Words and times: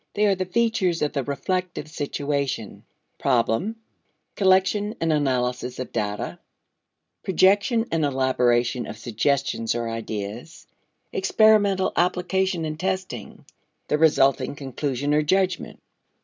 They 0.15 0.25
are 0.25 0.33
the 0.33 0.45
features 0.47 1.03
of 1.03 1.13
the 1.13 1.23
reflective 1.23 1.87
situation: 1.87 2.85
Problem, 3.19 3.75
collection 4.35 4.95
and 4.99 5.13
analysis 5.13 5.77
of 5.77 5.91
data, 5.91 6.39
projection 7.23 7.85
and 7.91 8.03
elaboration 8.03 8.87
of 8.87 8.97
suggestions 8.97 9.75
or 9.75 9.87
ideas, 9.87 10.65
experimental 11.13 11.91
application 11.95 12.65
and 12.65 12.79
testing; 12.79 13.45
the 13.89 13.99
resulting 13.99 14.55
conclusion 14.55 15.13
or 15.13 15.21
judgment. 15.21 15.79